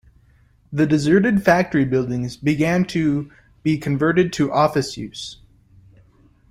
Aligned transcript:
The 0.73 0.87
deserted 0.87 1.43
factory 1.45 1.85
buildings 1.85 2.35
began 2.35 2.85
to 2.85 3.31
be 3.61 3.77
converted 3.77 4.33
to 4.33 4.51
office 4.51 4.97
use. 4.97 5.37